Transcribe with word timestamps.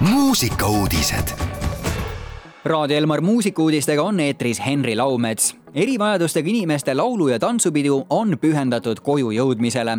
muusikauudised. 0.00 1.28
Raadio 2.64 2.96
Elmar 2.96 3.20
muusikuudistega 3.20 4.02
on 4.02 4.20
eetris 4.20 4.66
Henri 4.66 4.96
Laumets 4.96 5.56
erivajadustega 5.74 6.48
inimeste 6.48 6.94
laulu- 6.94 7.28
ja 7.28 7.38
tantsupidu 7.38 8.06
on 8.10 8.38
pühendatud 8.40 9.00
koju 9.02 9.30
jõudmisele. 9.30 9.98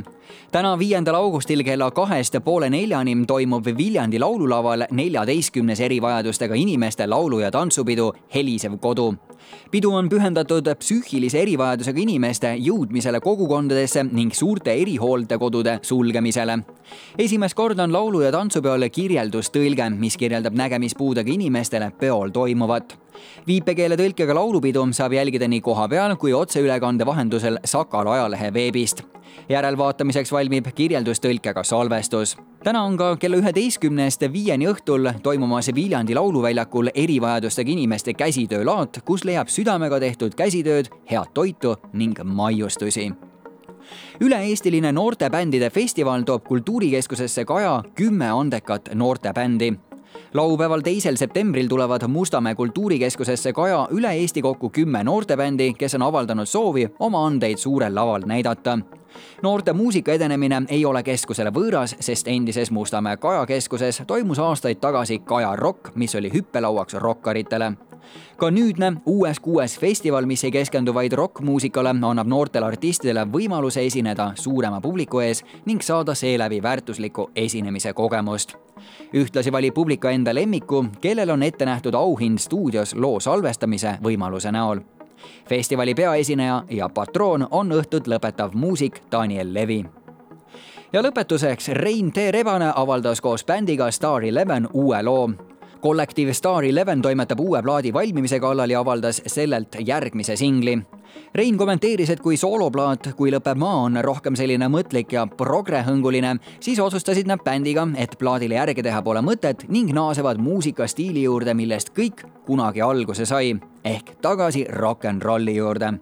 täna, 0.52 0.80
viiendal 0.80 1.16
augustil 1.16 1.64
kella 1.64 1.92
kahest 1.92 2.36
poole 2.44 2.70
neljani 2.70 3.26
toimub 3.26 3.66
Viljandi 3.66 4.20
laululaval 4.20 4.86
neljateistkümnes 4.92 5.80
erivajadustega 5.80 6.56
inimeste 6.56 7.08
laulu- 7.08 7.40
ja 7.40 7.52
tantsupidu 7.52 8.14
Helisev 8.36 8.78
kodu. 8.80 9.16
pidu 9.72 9.92
on 9.92 10.10
pühendatud 10.10 10.76
psüühilise 10.76 11.38
erivajadusega 11.38 12.00
inimeste 12.00 12.56
jõudmisele 12.56 13.20
kogukondadesse 13.20 14.04
ning 14.04 14.34
suurte 14.34 14.74
erihooldekodude 14.74 15.80
sulgemisele. 15.82 16.60
esimest 17.18 17.56
korda 17.56 17.84
on 17.84 17.92
laulu- 17.92 18.22
ja 18.22 18.32
tantsupeol 18.32 18.90
kirjeldustõlge, 18.90 19.90
mis 19.90 20.18
kirjeldab 20.18 20.54
nägemispuudega 20.54 21.32
inimestele 21.32 21.92
peol 22.00 22.30
toimuvat 22.30 23.09
viipekeele 23.48 23.98
tõlkega 23.98 24.36
laulupidu 24.36 24.86
saab 24.92 25.14
jälgida 25.14 25.48
nii 25.48 25.62
kohapeal 25.62 26.16
kui 26.16 26.34
otseülekande 26.34 27.06
vahendusel 27.06 27.60
Sakala 27.66 28.14
ajalehe 28.14 28.54
veebist. 28.54 29.04
järelvaatamiseks 29.50 30.32
valmib 30.32 30.68
kirjeldustõlkega 30.76 31.64
salvestus. 31.64 32.38
täna 32.64 32.84
on 32.84 32.98
ka 32.98 33.16
kella 33.18 33.38
üheteistkümnest 33.38 34.22
viieni 34.34 34.68
õhtul 34.68 35.14
toimumas 35.24 35.72
Viljandi 35.76 36.16
lauluväljakul 36.16 36.90
erivajadustega 36.96 37.72
inimeste 37.72 38.14
käsitöölaat, 38.14 39.02
kus 39.06 39.24
leiab 39.24 39.48
südamega 39.48 40.00
tehtud 40.00 40.36
käsitööd, 40.36 40.90
head 41.12 41.34
toitu 41.34 41.76
ning 41.94 42.20
maiustusi 42.24 43.12
üle-eestiline 44.22 44.92
noortebändide 44.92 45.70
festival 45.70 46.22
toob 46.22 46.44
Kultuurikeskusesse 46.48 47.46
Kaja 47.46 47.84
kümme 47.96 48.30
andekat 48.30 48.90
noortebändi 48.94 49.74
laupäeval, 50.34 50.82
teisel 50.82 51.16
septembril 51.16 51.68
tulevad 51.68 52.08
Mustamäe 52.08 52.56
kultuurikeskusesse 52.56 53.54
Kaja 53.54 53.88
üle 53.92 54.12
Eesti 54.12 54.42
kokku 54.42 54.70
kümme 54.70 55.04
noortebändi, 55.04 55.74
kes 55.74 55.96
on 55.96 56.02
avaldanud 56.02 56.46
soovi 56.46 56.90
oma 57.00 57.26
andeid 57.26 57.58
suurel 57.58 57.96
laval 57.96 58.22
näidata. 58.26 58.80
Noorte 59.42 59.74
muusika 59.74 60.12
edenemine 60.14 60.62
ei 60.68 60.86
ole 60.86 61.04
keskusele 61.04 61.50
võõras, 61.50 61.96
sest 62.00 62.28
endises 62.28 62.72
Mustamäe 62.72 63.18
Kaja 63.18 63.46
keskuses 63.46 64.04
toimus 64.08 64.40
aastaid 64.40 64.80
tagasi 64.82 65.20
Kaja 65.20 65.56
Rock, 65.56 65.96
mis 65.96 66.16
oli 66.16 66.32
hüppelauaks 66.34 66.94
rokkaritele 66.94 67.74
ka 68.38 68.52
nüüdne 68.52 68.94
uues 69.06 69.40
kuues 69.40 69.80
festival, 69.80 70.26
mis 70.26 70.44
ei 70.44 70.52
keskendu 70.52 70.94
vaid 70.94 71.12
rokkmuusikale, 71.12 71.90
annab 71.90 72.28
noortele 72.28 72.66
artistidele 72.66 73.26
võimaluse 73.26 73.86
esineda 73.86 74.32
suurema 74.36 74.82
publiku 74.82 75.20
ees 75.20 75.44
ning 75.66 75.82
saada 75.82 76.16
seeläbi 76.16 76.62
väärtuslikku 76.64 77.30
esinemise 77.36 77.94
kogemust. 77.94 78.56
Ühtlasi 79.14 79.52
valib 79.52 79.74
publik 79.74 80.00
ka 80.00 80.12
enda 80.12 80.36
lemmiku, 80.36 80.86
kellel 81.02 81.30
on 81.30 81.44
ette 81.44 81.66
nähtud 81.66 81.94
auhind 81.94 82.40
stuudios 82.40 82.96
loo 82.96 83.20
salvestamise 83.20 83.98
võimaluse 84.04 84.52
näol. 84.52 84.80
festivali 85.50 85.96
peaesineja 85.96 86.64
ja 86.70 86.90
patroon 86.90 87.48
on 87.52 87.72
õhtut 87.72 88.08
lõpetav 88.08 88.54
muusik 88.54 89.02
Daniel 89.12 89.54
Levi. 89.54 89.86
Ja 90.94 91.02
lõpetuseks 91.02 91.68
Rein 91.74 92.12
T. 92.12 92.32
Rebane 92.32 92.72
avaldas 92.76 93.22
koos 93.22 93.46
bändiga 93.46 93.92
Star 93.92 94.24
Eleven 94.24 94.68
uue 94.74 95.04
loo 95.04 95.30
kollektiiv 95.82 96.34
Star 96.34 96.64
Eleven 96.64 97.02
toimetab 97.02 97.40
uue 97.40 97.62
plaadi 97.64 97.94
valmimise 97.94 98.40
kallal 98.40 98.70
ja 98.70 98.80
avaldas 98.80 99.22
sellelt 99.28 99.76
järgmise 99.86 100.36
singli. 100.36 100.78
Rein 101.36 101.58
kommenteeris, 101.58 102.10
et 102.10 102.20
kui 102.20 102.38
sooloplaat 102.38 103.10
Kui 103.18 103.32
lõpeb 103.32 103.58
maa 103.58 103.84
on 103.86 103.98
rohkem 104.04 104.36
selline 104.36 104.68
mõtlik 104.70 105.14
ja 105.14 105.26
progrehõnguline, 105.28 106.36
siis 106.60 106.80
otsustasid 106.80 107.28
nad 107.28 107.44
bändiga, 107.44 107.88
et 107.98 108.18
plaadile 108.20 108.56
järge 108.56 108.84
teha 108.84 109.02
pole 109.02 109.22
mõtet 109.26 109.66
ning 109.70 109.94
naasevad 109.94 110.38
muusikastiili 110.38 111.24
juurde, 111.24 111.54
millest 111.54 111.94
kõik 111.98 112.26
kunagi 112.46 112.82
alguse 112.82 113.26
sai, 113.26 113.56
ehk 113.84 114.18
tagasi 114.22 114.66
rock 114.70 115.10
n 115.10 115.22
rolli 115.22 115.56
juurde 115.58 115.98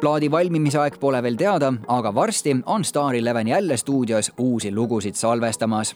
plaadi 0.00 0.28
valmimise 0.30 0.76
aeg 0.78 0.98
pole 1.00 1.22
veel 1.24 1.38
teada, 1.40 1.72
aga 1.88 2.12
varsti 2.14 2.52
on 2.66 2.84
Star 2.84 3.14
Eleven 3.16 3.48
jälle 3.48 3.76
stuudios 3.76 4.32
uusi 4.38 4.74
lugusid 4.74 5.14
salvestamas 5.16 5.94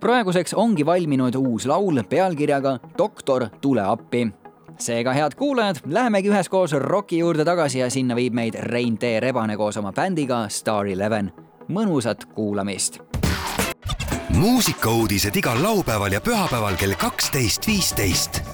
praeguseks 0.00 0.54
ongi 0.54 0.86
valminud 0.86 1.34
uus 1.34 1.66
laul 1.66 2.02
pealkirjaga 2.08 2.78
Doktor, 2.98 3.48
tule 3.60 3.82
appi 3.82 4.28
seega, 4.78 5.12
head 5.12 5.34
kuulajad, 5.38 5.76
lähemegi 5.86 6.28
üheskoos 6.28 6.72
roki 6.72 7.18
juurde 7.18 7.44
tagasi 7.44 7.78
ja 7.78 7.90
sinna 7.90 8.16
viib 8.16 8.34
meid 8.34 8.54
Rein 8.60 8.98
T 8.98 9.20
Rebane 9.20 9.56
koos 9.56 9.76
oma 9.76 9.92
bändiga 9.92 10.48
Star 10.48 10.86
Eleven. 10.86 11.32
mõnusat 11.68 12.24
kuulamist. 12.34 12.98
muusikauudised 14.28 15.36
igal 15.36 15.62
laupäeval 15.62 16.12
ja 16.12 16.20
pühapäeval 16.20 16.76
kell 16.76 16.94
kaksteist, 16.98 17.66
viisteist 17.66 18.53